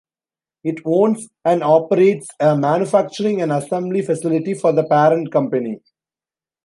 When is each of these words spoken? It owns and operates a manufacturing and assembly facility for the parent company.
It 0.63 0.79
owns 0.83 1.29
and 1.45 1.61
operates 1.63 2.25
a 2.39 2.57
manufacturing 2.57 3.39
and 3.43 3.51
assembly 3.51 4.01
facility 4.01 4.55
for 4.55 4.71
the 4.71 4.83
parent 4.85 5.31
company. 5.31 5.79